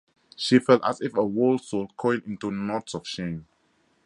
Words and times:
She 0.35 0.57
felt 0.57 0.81
as 0.83 0.99
if 0.99 1.11
her 1.11 1.17
whole 1.21 1.59
soul 1.59 1.91
coiled 1.95 2.23
into 2.23 2.49
knots 2.49 2.95
of 2.95 3.07
shame. 3.07 3.45